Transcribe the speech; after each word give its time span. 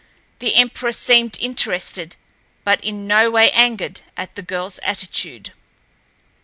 The 0.39 0.55
emperor 0.55 0.93
seemed 0.93 1.37
interested, 1.39 2.15
but 2.63 2.83
in 2.83 3.05
no 3.05 3.29
way 3.29 3.51
angered 3.51 4.01
at 4.17 4.33
the 4.33 4.41
girl's 4.41 4.79
attitude. 4.79 5.51